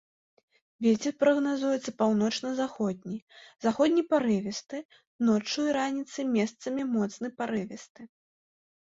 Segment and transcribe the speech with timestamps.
[0.85, 3.19] Вецер прагназуецца паўночна-заходні,
[3.67, 4.77] заходні парывісты,
[5.31, 8.13] ноччу і раніцай месцамі моцны парывісты.